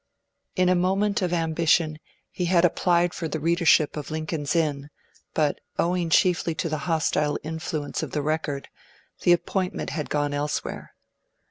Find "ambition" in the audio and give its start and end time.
1.31-1.99